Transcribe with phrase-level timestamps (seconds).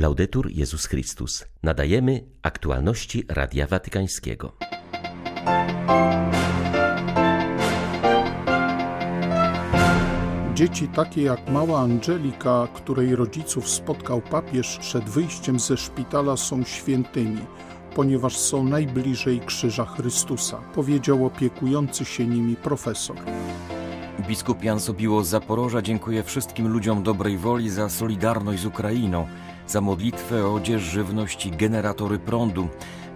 [0.00, 1.44] Laudetur Jezus Chrystus.
[1.62, 4.56] Nadajemy aktualności Radia Watykańskiego.
[10.54, 17.44] Dzieci takie jak mała Angelika, której rodziców spotkał papież przed wyjściem ze szpitala, są świętymi,
[17.94, 23.16] ponieważ są najbliżej krzyża Chrystusa, powiedział opiekujący się nimi profesor.
[24.30, 29.26] Biskup Jan Sobiło z Zaporoża dziękuję wszystkim ludziom dobrej woli za solidarność z Ukrainą,
[29.66, 32.68] za modlitwę, odzież, żywność i generatory prądu.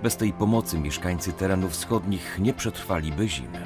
[0.02, 3.58] Bez tej pomocy mieszkańcy terenów wschodnich nie przetrwaliby zimy.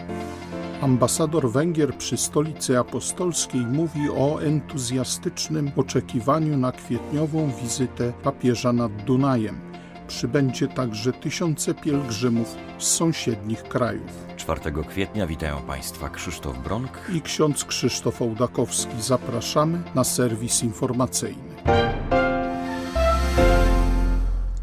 [0.81, 9.68] Ambasador Węgier przy Stolicy Apostolskiej mówi o entuzjastycznym oczekiwaniu na kwietniową wizytę papieża nad Dunajem.
[10.09, 14.27] Przybędzie także tysiące pielgrzymów z sąsiednich krajów.
[14.37, 19.03] 4 kwietnia witają Państwa Krzysztof Bronk i ksiądz Krzysztof Ołdakowski.
[19.03, 21.55] Zapraszamy na serwis informacyjny.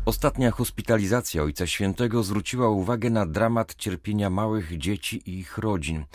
[0.05, 6.05] Ostatnia hospitalizacja Ojca Świętego zwróciła uwagę na dramat cierpienia małych dzieci i ich rodzin.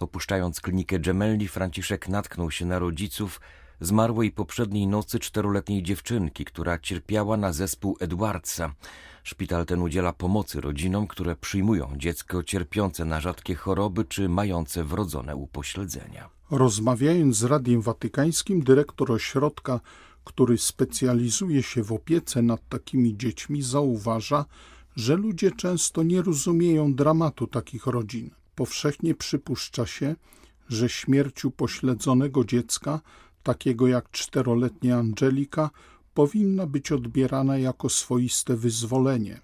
[0.00, 3.40] Opuszczając klinikę Gemelli, Franciszek natknął się na rodziców
[3.80, 8.74] zmarłej poprzedniej nocy czteroletniej dziewczynki, która cierpiała na zespół Edwardsa.
[9.22, 15.36] Szpital ten udziela pomocy rodzinom, które przyjmują dziecko cierpiące na rzadkie choroby czy mające wrodzone
[15.36, 16.28] upośledzenia.
[16.50, 19.80] Rozmawiając z Radiem Watykańskim, dyrektor ośrodka
[20.28, 24.44] który specjalizuje się w opiece nad takimi dziećmi, zauważa,
[24.96, 28.30] że ludzie często nie rozumieją dramatu takich rodzin.
[28.54, 30.16] Powszechnie przypuszcza się,
[30.68, 33.00] że śmierć upośledzonego dziecka,
[33.48, 35.70] takiego jak czteroletnia Angelika,
[36.14, 39.40] powinna być odbierana jako swoiste wyzwolenie,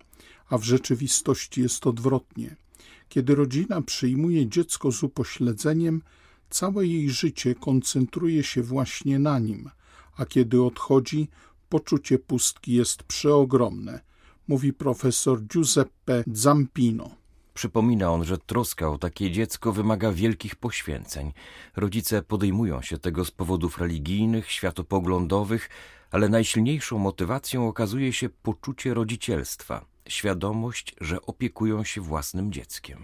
[0.48, 2.56] a w rzeczywistości jest odwrotnie.
[3.08, 6.02] Kiedy rodzina przyjmuje dziecko z upośledzeniem,
[6.50, 9.70] całe jej życie koncentruje się właśnie na nim–
[10.16, 11.28] a kiedy odchodzi,
[11.68, 14.00] poczucie pustki jest przeogromne,
[14.48, 17.23] mówi profesor Giuseppe Zampino.
[17.54, 21.32] Przypomina on, że troska o takie dziecko wymaga wielkich poświęceń.
[21.76, 25.70] Rodzice podejmują się tego z powodów religijnych, światopoglądowych,
[26.12, 32.98] ale najsilniejszą motywacją okazuje się poczucie rodzicielstwa, świadomość, że opiekują się własnym dzieckiem.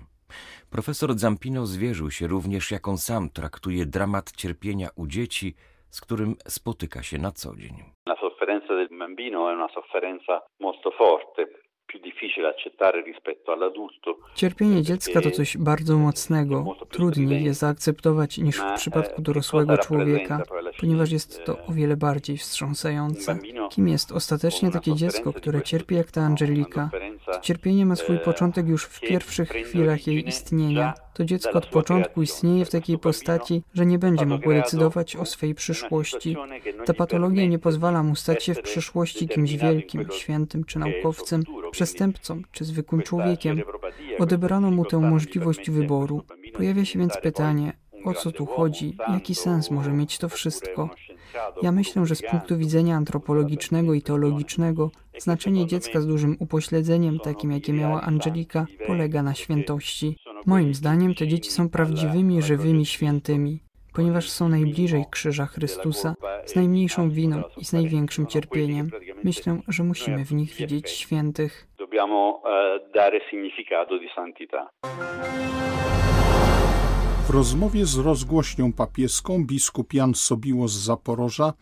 [0.71, 5.55] Profesor Zampino zwierzył się również, jak on sam traktuje dramat cierpienia u dzieci,
[5.91, 7.77] z którym spotyka się na co dzień.
[8.07, 11.70] La sofferenza del bambino è una sofferenza molto forte.
[14.35, 16.77] Cierpienie dziecka to coś bardzo mocnego.
[16.91, 20.43] Trudniej je zaakceptować niż w przypadku dorosłego człowieka,
[20.81, 23.39] ponieważ jest to o wiele bardziej wstrząsające.
[23.71, 26.91] Kim jest ostatecznie takie dziecko, które cierpi jak ta Angelika?
[27.33, 30.95] To cierpienie ma swój początek już w pierwszych chwilach jej istnienia.
[31.15, 35.55] To dziecko od początku istnieje w takiej postaci, że nie będzie mogło decydować o swej
[35.55, 36.37] przyszłości.
[36.87, 42.43] Ta patologia nie pozwala mu stać się w przyszłości kimś wielkim, świętym czy naukowcem, przestępcą
[42.53, 43.63] czy zwykłym człowiekiem.
[44.19, 46.23] Odebrano mu tę możliwość wyboru.
[46.55, 47.73] Pojawia się więc pytanie,
[48.05, 50.91] o co tu chodzi, jaki sens może mieć to wszystko.
[51.63, 57.53] Ja myślę, że z punktu widzenia antropologicznego i teologicznego znaczenie dziecka z dużym upośledzeniem, takim
[57.53, 60.17] jakie miała Angelika, polega na świętości.
[60.47, 63.61] Moim zdaniem te dzieci są prawdziwymi, żywymi świętymi,
[63.95, 66.15] ponieważ są najbliżej krzyża Chrystusa,
[66.47, 68.91] z najmniejszą winą i z największym cierpieniem.
[69.25, 71.67] Myślę, że musimy w nich widzieć świętych.
[71.79, 75.60] Dobbiamo e, dare significato di santità.
[77.31, 81.53] W rozmowie z rozgłośnią papieską biskup Jan Sobiło z Zaporoża,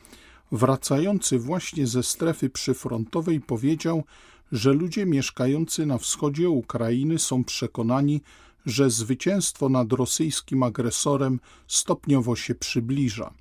[0.53, 4.05] wracający właśnie ze strefy przyfrontowej, powiedział,
[4.53, 8.21] że ludzie mieszkający na wschodzie Ukrainy są przekonani,
[8.67, 13.35] że zwycięstwo nad rosyjskim agresorem stopniowo się przybliża.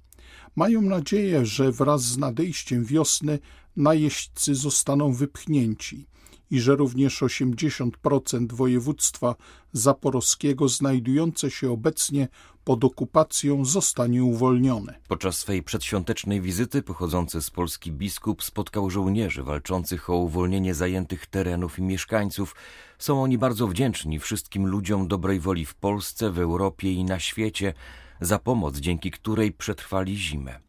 [0.56, 3.40] Mają nadzieję, że wraz z nadejściem wiosny
[3.76, 6.08] najeźdźcy zostaną wypchnięci
[6.52, 9.36] i że również 80% województwa
[9.74, 12.28] zaporowskiego znajdujące się obecnie
[12.64, 15.00] pod okupacją zostanie uwolnione.
[15.08, 21.80] Podczas swej przedświątecznej wizyty pochodzący z Polski biskup spotkał żołnierzy walczących o uwolnienie zajętych terenów
[21.80, 22.56] i mieszkańców.
[23.00, 27.74] Są oni bardzo wdzięczni wszystkim ludziom dobrej woli w Polsce, w Europie i na świecie
[28.22, 30.67] za pomoc, dzięki której przetrwali zimę.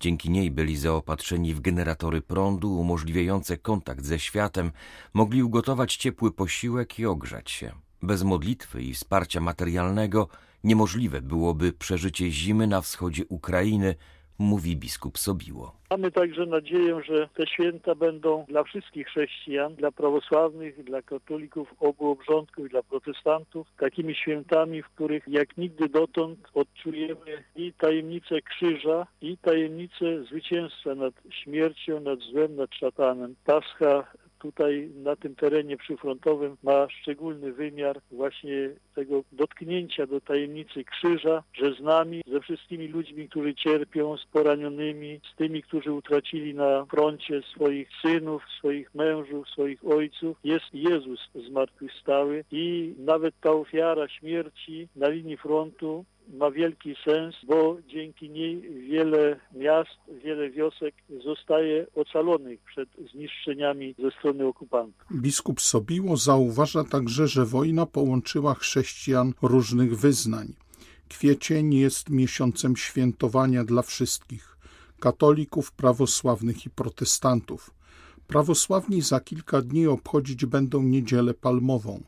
[0.00, 4.72] Dzięki niej byli zaopatrzeni w generatory prądu umożliwiające kontakt ze światem,
[5.14, 7.72] mogli ugotować ciepły posiłek i ogrzać się.
[8.02, 10.28] Bez modlitwy i wsparcia materialnego
[10.64, 13.94] niemożliwe byłoby przeżycie zimy na wschodzie Ukrainy,
[14.38, 15.72] mówi biskup Sobiło.
[15.90, 22.10] Mamy także nadzieję, że te święta będą dla wszystkich chrześcijan, dla prawosławnych, dla katolików obu
[22.10, 29.38] obrządków, dla protestantów, takimi świętami, w których jak nigdy dotąd odczujemy i tajemnicę krzyża, i
[29.38, 33.34] tajemnicę zwycięstwa nad śmiercią, nad złem, nad szatanem.
[33.44, 34.04] Pascha
[34.38, 41.74] tutaj na tym terenie przyfrontowym ma szczególny wymiar właśnie tego dotknięcia do tajemnicy krzyża, że
[41.74, 47.42] z nami, ze wszystkimi ludźmi, którzy cierpią, z poranionymi, z tymi, którzy utracili na froncie
[47.42, 55.08] swoich synów, swoich mężów, swoich ojców, jest Jezus zmartwychwstały i nawet ta ofiara śmierci na
[55.08, 60.94] linii frontu ma wielki sens, bo dzięki niej wiele miast, wiele wiosek
[61.24, 65.06] zostaje ocalonych przed zniszczeniami ze strony okupantów.
[65.14, 70.54] Biskup Sobiło zauważa także, że wojna połączyła chrześcijan różnych wyznań.
[71.08, 74.58] Kwiecień jest miesiącem świętowania dla wszystkich
[75.00, 77.70] katolików, prawosławnych i protestantów.
[78.26, 82.02] Prawosławni za kilka dni obchodzić będą niedzielę palmową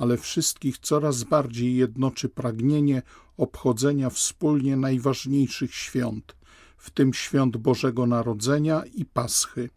[0.00, 3.02] ale wszystkich coraz bardziej jednoczy pragnienie
[3.40, 6.36] obchodzenia wspólnie najważniejszych świąt,
[6.76, 9.70] w tym świąt Bożego Narodzenia i Paschy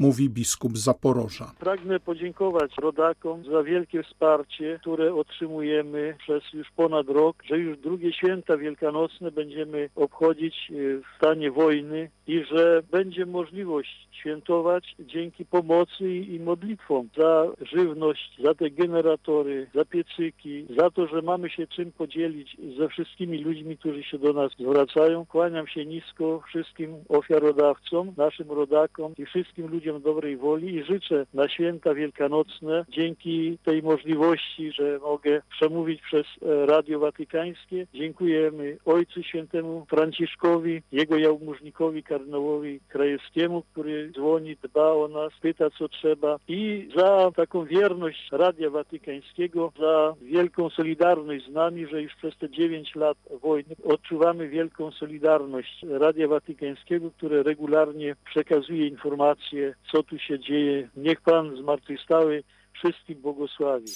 [0.00, 1.52] mówi biskup Zaporoża.
[1.58, 8.12] Pragnę podziękować rodakom za wielkie wsparcie, które otrzymujemy przez już ponad rok, że już drugie
[8.12, 16.14] święta wielkanocne będziemy obchodzić e, w stanie wojny i że będzie możliwość świętować dzięki pomocy
[16.14, 21.92] i modlitwom za żywność, za te generatory, za piecyki, za to, że mamy się czym
[21.92, 25.26] podzielić ze wszystkimi ludźmi, którzy się do nas zwracają.
[25.26, 31.26] Kłaniam się nisko wszystkim ofiarodawcom, naszym rodakom i wszystkim ludziom, ludziom dobrej woli i życzę
[31.34, 37.86] na święta wielkanocne dzięki tej możliwości, że mogę przemówić przez e, Radio Watykańskie.
[37.94, 45.88] Dziękujemy Ojcu Świętemu Franciszkowi, jego jałmużnikowi, kardynałowi Krajewskiemu, który dzwoni, dba o nas, pyta co
[45.88, 52.36] trzeba i za taką wierność Radia Watykańskiego, za wielką solidarność z nami, że już przez
[52.36, 60.18] te dziewięć lat wojny odczuwamy wielką solidarność Radia Watykańskiego, które regularnie przekazuje informacje co tu
[60.18, 60.88] się dzieje.
[60.96, 62.42] Niech Pan zmartwychwstały
[62.72, 63.92] wszystkich błogosławi.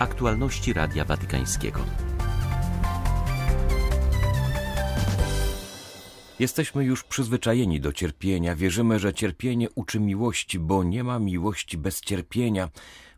[0.00, 1.80] Aktualności Radia Watykańskiego.
[6.38, 8.56] Jesteśmy już przyzwyczajeni do cierpienia.
[8.56, 12.68] Wierzymy, że cierpienie uczy miłości, bo nie ma miłości bez cierpienia,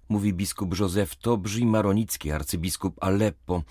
[0.08, 3.62] mówi biskup Józef Tobrzy Maronicki, arcybiskup Aleppo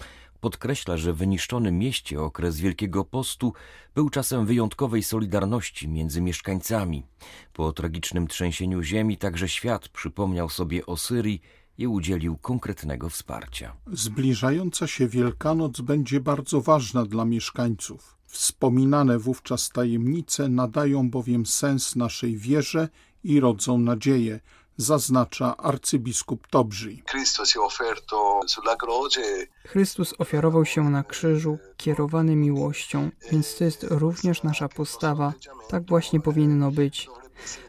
[0.45, 3.53] podkreśla, że w wyniszczonym mieście okres Wielkiego Postu
[3.95, 7.03] był czasem wyjątkowej solidarności między mieszkańcami.
[7.53, 11.41] Po tragicznym trzęsieniu ziemi także świat przypomniał sobie o Syrii
[11.77, 13.75] i udzielił konkretnego wsparcia.
[13.87, 18.17] Zbliżająca się Wielkanoc będzie bardzo ważna dla mieszkańców.
[18.25, 22.89] Wspominane wówczas tajemnice nadają bowiem sens naszej wierze
[23.23, 24.39] i rodzą nadzieję,
[24.77, 26.97] zaznacza arcybiskup Tobrzy.
[29.67, 35.33] Chrystus ofiarował się na krzyżu, kierowany miłością, więc to jest również nasza postawa.
[35.69, 37.09] Tak właśnie powinno być.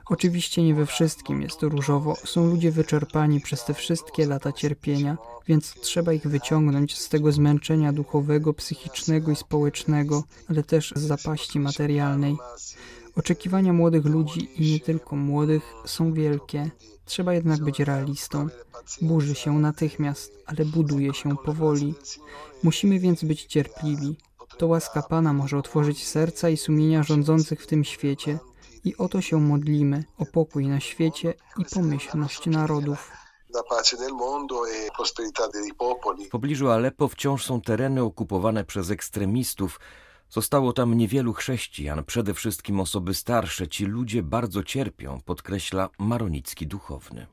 [0.07, 2.17] Oczywiście nie we wszystkim jest różowo.
[2.25, 5.17] Są ludzie wyczerpani przez te wszystkie lata cierpienia,
[5.47, 11.61] więc trzeba ich wyciągnąć z tego zmęczenia duchowego, psychicznego i społecznego, ale też z zapaści
[11.61, 12.37] materialnej.
[13.17, 16.71] Oczekiwania młodych ludzi i nie tylko młodych są wielkie.
[17.05, 18.49] Trzeba jednak być realistą.
[19.03, 21.95] Burzy się natychmiast, ale buduje się powoli.
[22.63, 24.17] Musimy więc być cierpliwi.
[24.59, 28.39] To łaska Pana może otworzyć serca i sumienia rządzących w tym świecie.
[28.85, 33.11] I o to się modlimy, o pokój na świecie i pomyślność narodów.
[36.27, 39.81] W pobliżu Aleppo wciąż są tereny okupowane przez ekstremistów,
[40.37, 43.69] Zostało tam niewielu chrześcijan, przede wszystkim osoby starsze.
[43.69, 47.27] Ci ludzie bardzo cierpią, podkreśla Maronicki duchowny.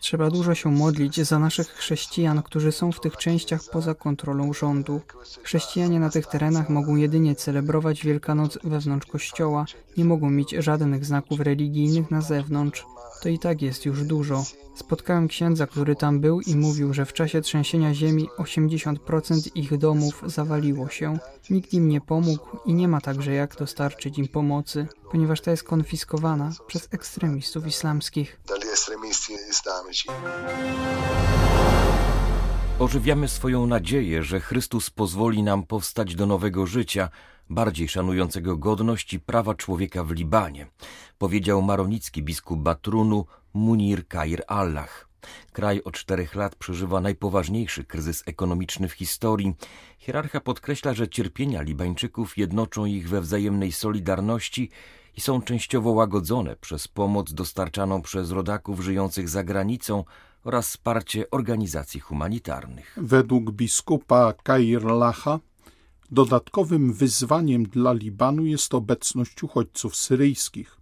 [0.00, 5.00] Trzeba dużo się modlić za naszych chrześcijan, którzy są w tych częściach poza kontrolą rządu.
[5.42, 9.64] Chrześcijanie na tych terenach mogą jedynie celebrować Wielkanoc wewnątrz kościoła,
[9.96, 12.84] nie mogą mieć żadnych znaków religijnych na zewnątrz.
[13.22, 14.44] To i tak jest już dużo.
[14.74, 20.22] Spotkałem księdza, który tam był i mówił, że w czasie trzęsienia ziemi 80% ich domów
[20.26, 21.18] zawaliło się.
[21.50, 25.64] Nikt im nie pomógł i nie ma także jak dostarczyć im pomocy, ponieważ ta jest
[25.64, 28.40] konfiskowana przez ekstremistów islamskich.
[32.78, 37.08] Ożywiamy swoją nadzieję, że Chrystus pozwoli nam powstać do nowego życia,
[37.54, 40.66] bardziej szanującego godność i prawa człowieka w Libanie,
[41.18, 45.08] powiedział maronicki biskup Batrunu Munir Kair Allah.
[45.52, 49.54] Kraj od czterech lat przeżywa najpoważniejszy kryzys ekonomiczny w historii.
[49.98, 54.70] Hierarcha podkreśla, że cierpienia Libańczyków jednoczą ich we wzajemnej solidarności
[55.16, 60.04] i są częściowo łagodzone przez pomoc dostarczaną przez rodaków żyjących za granicą
[60.44, 62.98] oraz wsparcie organizacji humanitarnych.
[63.00, 65.38] Według biskupa Kair Lacha
[66.12, 70.76] dodatkowym wyzwaniem dla Libanu jest obecność uchodźców syryjskich.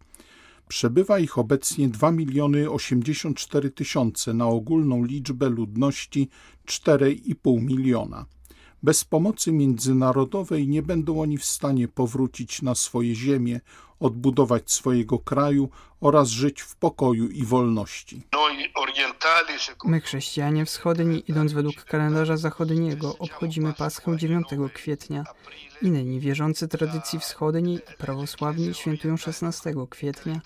[0.69, 6.29] Przebywa ich obecnie 2 miliony 84 tysiące na ogólną liczbę ludności
[6.67, 8.27] 4,5 miliona.
[8.83, 13.61] Bez pomocy międzynarodowej nie będą oni w stanie powrócić na swoje ziemię,
[14.01, 15.69] odbudować swojego kraju
[16.01, 18.23] oraz żyć w pokoju i wolności.
[19.85, 25.25] My, chrześcijanie wschodni, idąc według kalendarza zachodniego, obchodzimy Paschę 9 kwietnia.
[25.83, 30.41] Inni wierzący tradycji wschodniej i prawosławni świętują 16 kwietnia,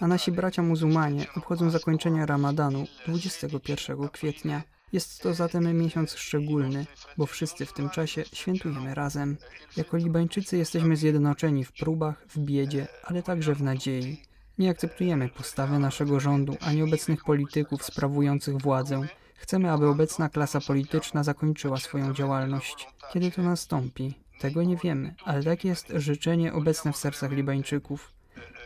[0.00, 4.62] a nasi bracia muzułmanie obchodzą zakończenie Ramadanu 21 kwietnia.
[4.92, 9.36] Jest to zatem miesiąc szczególny, bo wszyscy w tym czasie świętujemy razem.
[9.76, 14.22] Jako Libańczycy jesteśmy zjednoczeni w próbach, w biedzie, ale także w nadziei.
[14.58, 19.02] Nie akceptujemy postawy naszego rządu ani obecnych polityków sprawujących władzę.
[19.34, 22.88] Chcemy, aby obecna klasa polityczna zakończyła swoją działalność.
[23.12, 24.14] Kiedy to nastąpi?
[24.40, 28.12] Tego nie wiemy, ale takie jest życzenie obecne w sercach Libańczyków.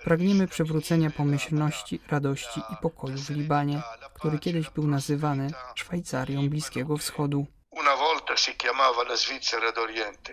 [0.04, 3.82] Pragniemy przywrócenia pomyślności, radości i pokoju w Libanie,
[4.14, 7.46] który kiedyś był nazywany Szwajcarią Bliskiego Wschodu.
[7.70, 10.32] Una volta si chiamava la Svizzera d'Oriente.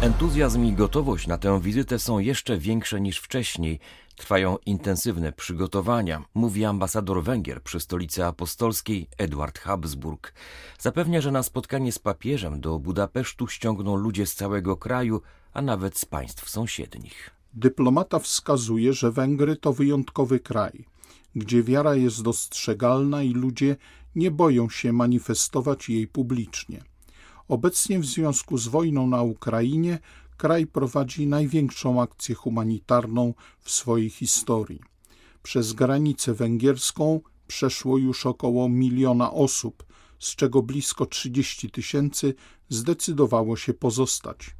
[0.00, 3.80] Entuzjazm i gotowość na tę wizytę są jeszcze większe niż wcześniej.
[4.16, 10.32] Trwają intensywne przygotowania, mówi ambasador Węgier przy stolicy apostolskiej Eduard Habsburg.
[10.78, 15.98] Zapewnia, że na spotkanie z papieżem do Budapesztu ściągną ludzie z całego kraju, a nawet
[15.98, 17.30] z państw sąsiednich.
[17.54, 20.84] Dyplomata wskazuje, że Węgry to wyjątkowy kraj,
[21.36, 23.76] gdzie wiara jest dostrzegalna i ludzie
[24.14, 26.84] nie boją się manifestować jej publicznie.
[27.48, 29.98] Obecnie w związku z wojną na Ukrainie
[30.36, 34.80] kraj prowadzi największą akcję humanitarną w swojej historii.
[35.42, 39.84] Przez granicę węgierską przeszło już około miliona osób,
[40.18, 42.34] z czego blisko 30 tysięcy
[42.68, 44.54] zdecydowało się pozostać.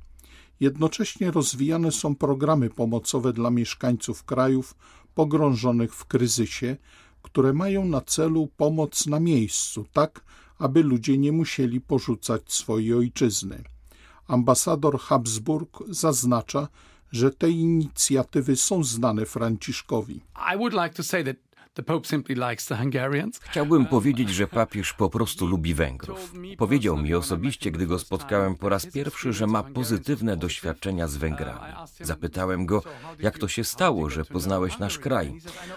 [0.60, 4.74] Jednocześnie rozwijane są programy pomocowe dla mieszkańców krajów
[5.14, 6.76] pogrążonych w kryzysie,
[7.22, 10.24] które mają na celu pomoc na miejscu, tak
[10.58, 13.64] aby ludzie nie musieli porzucać swojej ojczyzny.
[14.26, 16.68] Ambasador Habsburg zaznacza,
[17.12, 20.20] że te inicjatywy są znane Franciszkowi.
[20.54, 21.36] I would like to say that
[23.42, 26.32] Chciałbym powiedzieć, że papież po prostu lubi Węgrów.
[26.58, 31.72] Powiedział mi osobiście, gdy go spotkałem po raz pierwszy, że ma pozytywne doświadczenia z Węgrami.
[32.00, 32.82] Zapytałem go,
[33.20, 35.34] jak to się stało, że poznałeś nasz kraj.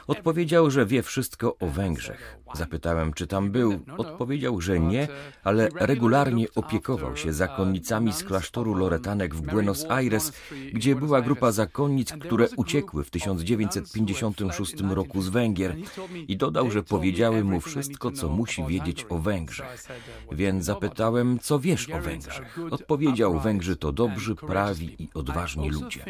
[0.07, 2.37] Odpowiedział, że wie wszystko o Węgrzech.
[2.53, 3.79] Zapytałem, czy tam był.
[3.97, 5.07] Odpowiedział, że nie,
[5.43, 10.31] ale regularnie opiekował się zakonnicami z klasztoru Loretanek w Buenos Aires,
[10.73, 15.75] gdzie była grupa zakonnic, które uciekły w 1956 roku z Węgier
[16.27, 19.87] i dodał, że powiedziały mu wszystko, co musi wiedzieć o Węgrzech.
[20.31, 22.59] Więc zapytałem, co wiesz o Węgrzech.
[22.71, 26.05] Odpowiedział, Węgrzy to dobrzy, prawi i odważni ludzie.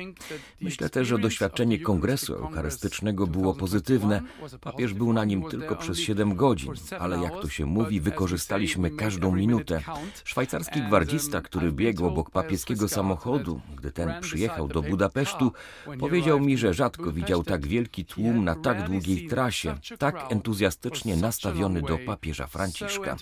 [0.62, 4.22] Myślę też, że doświadczenie Kongresu Eucharystycznego było pozytywne.
[4.62, 9.36] Papież był na nim tylko przez siedem godzin, ale jak to się mówi, wykorzystaliśmy każdą
[9.36, 9.82] minutę.
[10.24, 15.52] Szwajcarski gwardzista, który biegł obok papieskiego samochodu, gdy ten przyjechał do Budapesztu,
[16.00, 19.61] powiedział mi, że rzadko widział tak wielki tłum na tak długiej trasie
[19.98, 23.18] tak entuzjastycznie nastawiony do papieża Franciszka.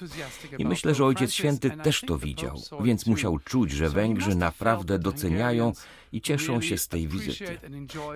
[0.57, 5.73] I myślę, że Ojciec Święty też to widział, więc musiał czuć, że Węgrzy naprawdę doceniają
[6.11, 7.59] i cieszą się z tej wizyty.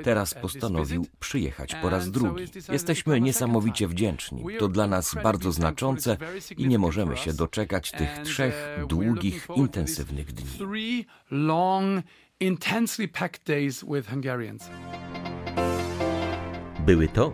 [0.03, 2.44] Teraz postanowił przyjechać po raz drugi.
[2.72, 4.46] Jesteśmy niesamowicie wdzięczni.
[4.60, 6.18] To dla nas bardzo znaczące
[6.58, 10.50] i nie możemy się doczekać tych trzech długich, intensywnych dni.
[16.86, 17.34] Były to